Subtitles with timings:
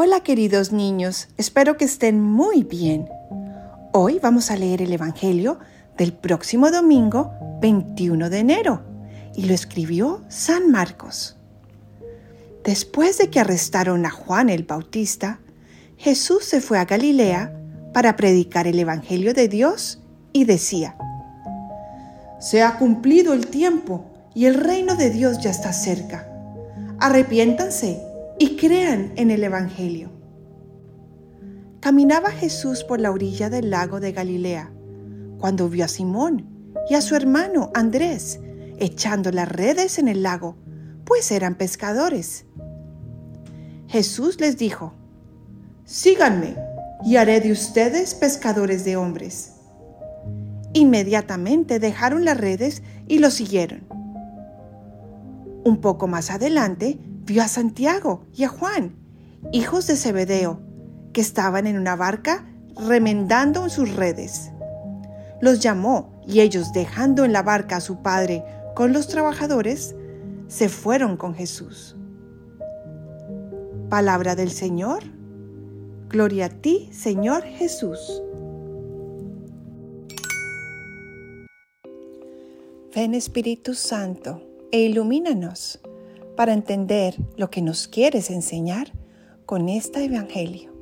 [0.00, 3.08] Hola queridos niños, espero que estén muy bien.
[3.92, 5.58] Hoy vamos a leer el Evangelio
[5.96, 8.82] del próximo domingo 21 de enero
[9.34, 11.36] y lo escribió San Marcos.
[12.62, 15.40] Después de que arrestaron a Juan el Bautista,
[15.96, 17.52] Jesús se fue a Galilea
[17.92, 20.00] para predicar el Evangelio de Dios
[20.32, 20.96] y decía,
[22.38, 26.28] Se ha cumplido el tiempo y el reino de Dios ya está cerca.
[27.00, 28.07] Arrepiéntanse
[28.38, 30.10] y crean en el Evangelio.
[31.80, 34.72] Caminaba Jesús por la orilla del lago de Galilea
[35.38, 36.46] cuando vio a Simón
[36.88, 38.40] y a su hermano Andrés
[38.78, 40.56] echando las redes en el lago,
[41.04, 42.46] pues eran pescadores.
[43.88, 44.94] Jesús les dijo,
[45.84, 46.56] Síganme
[47.04, 49.54] y haré de ustedes pescadores de hombres.
[50.74, 53.86] Inmediatamente dejaron las redes y lo siguieron.
[55.64, 56.98] Un poco más adelante
[57.28, 58.96] vio a Santiago y a Juan,
[59.52, 60.60] hijos de Zebedeo,
[61.12, 64.50] que estaban en una barca remendando en sus redes.
[65.42, 69.94] Los llamó y ellos, dejando en la barca a su padre con los trabajadores,
[70.48, 71.96] se fueron con Jesús.
[73.90, 75.02] Palabra del Señor.
[76.08, 78.22] Gloria a ti, Señor Jesús.
[82.94, 84.42] Ven Espíritu Santo
[84.72, 85.80] e ilumínanos
[86.38, 88.92] para entender lo que nos quieres enseñar
[89.44, 90.72] con este Evangelio.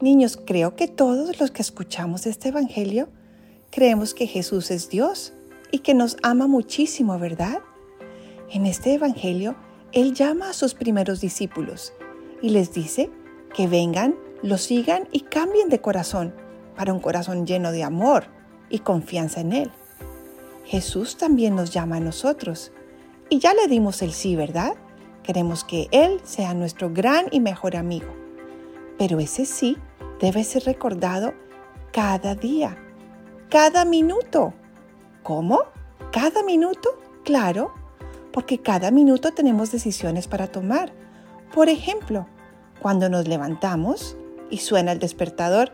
[0.00, 3.08] Niños, creo que todos los que escuchamos este Evangelio
[3.72, 5.32] creemos que Jesús es Dios
[5.72, 7.58] y que nos ama muchísimo, ¿verdad?
[8.52, 9.56] En este Evangelio,
[9.90, 11.92] Él llama a sus primeros discípulos
[12.40, 13.10] y les dice
[13.52, 16.32] que vengan, lo sigan y cambien de corazón
[16.76, 18.26] para un corazón lleno de amor
[18.70, 19.72] y confianza en Él.
[20.64, 22.72] Jesús también nos llama a nosotros.
[23.28, 24.74] Y ya le dimos el sí, ¿verdad?
[25.22, 28.14] Queremos que Él sea nuestro gran y mejor amigo.
[28.98, 29.76] Pero ese sí
[30.20, 31.34] debe ser recordado
[31.92, 32.76] cada día,
[33.50, 34.52] cada minuto.
[35.22, 35.60] ¿Cómo?
[36.12, 36.98] ¿Cada minuto?
[37.24, 37.72] Claro,
[38.32, 40.92] porque cada minuto tenemos decisiones para tomar.
[41.54, 42.26] Por ejemplo,
[42.80, 44.16] cuando nos levantamos
[44.50, 45.72] y suena el despertador,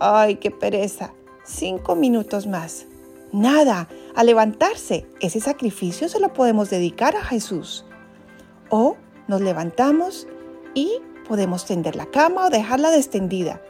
[0.00, 1.12] ¡ay, qué pereza!
[1.44, 2.86] Cinco minutos más.
[3.32, 5.06] Nada, a levantarse.
[5.20, 7.84] Ese sacrificio se lo podemos dedicar a Jesús.
[8.68, 8.96] O
[9.28, 10.26] nos levantamos
[10.74, 10.92] y
[11.28, 13.62] podemos tender la cama o dejarla destendida.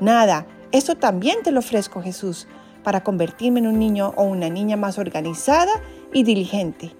[0.00, 2.48] Nada, esto también te lo ofrezco Jesús
[2.82, 5.72] para convertirme en un niño o una niña más organizada
[6.12, 6.94] y diligente.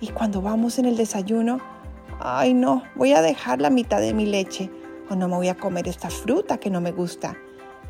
[0.00, 1.60] Y cuando vamos en el desayuno,
[2.20, 4.70] ay no, voy a dejar la mitad de mi leche
[5.10, 7.36] o no me voy a comer esta fruta que no me gusta.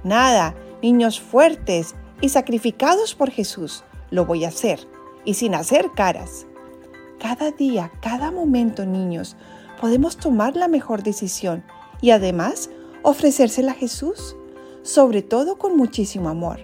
[0.04, 4.86] Nada, niños fuertes y sacrificados por Jesús lo voy a hacer
[5.24, 6.46] y sin hacer caras.
[7.20, 9.36] Cada día, cada momento, niños,
[9.80, 11.64] podemos tomar la mejor decisión
[12.00, 12.70] y además
[13.02, 14.36] ofrecérsela a Jesús,
[14.82, 16.60] sobre todo con muchísimo amor.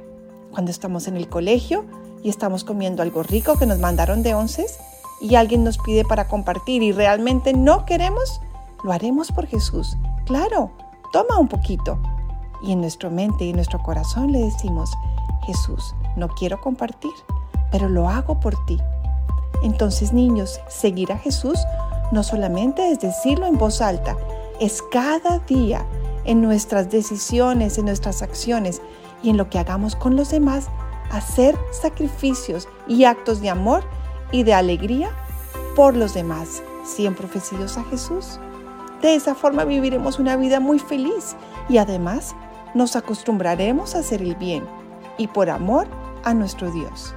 [0.50, 1.84] Cuando estamos en el colegio
[2.22, 4.78] y estamos comiendo algo rico que nos mandaron de onces
[5.21, 8.41] y alguien nos pide para compartir y realmente no queremos,
[8.82, 9.97] lo haremos por Jesús.
[10.26, 10.71] Claro,
[11.12, 11.99] toma un poquito.
[12.62, 14.91] Y en nuestra mente y en nuestro corazón le decimos,
[15.47, 17.12] Jesús, no quiero compartir,
[17.74, 18.78] pero lo hago por ti.
[19.64, 21.58] Entonces, niños, seguir a Jesús
[22.12, 24.16] no solamente es decirlo en voz alta,
[24.60, 25.84] es cada día
[26.24, 28.80] en nuestras decisiones, en nuestras acciones
[29.24, 30.68] y en lo que hagamos con los demás,
[31.10, 33.82] hacer sacrificios y actos de amor
[34.30, 35.10] y de alegría
[35.74, 38.38] por los demás, siempre ofrecidos a Jesús.
[39.02, 41.34] De esa forma viviremos una vida muy feliz
[41.68, 42.36] y además
[42.72, 44.62] nos acostumbraremos a hacer el bien
[45.18, 45.88] y por amor
[46.22, 47.16] a nuestro Dios.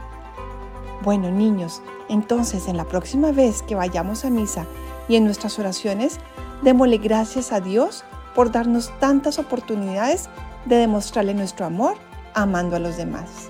[1.04, 4.66] Bueno, niños, entonces en la próxima vez que vayamos a misa
[5.08, 6.20] y en nuestras oraciones,
[6.62, 8.04] démosle gracias a Dios
[8.34, 10.30] por darnos tantas oportunidades
[10.66, 11.96] de demostrarle nuestro amor
[12.34, 13.50] amando a los demás.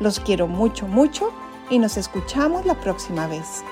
[0.00, 1.30] Los quiero mucho, mucho
[1.70, 3.64] y nos escuchamos la próxima vez.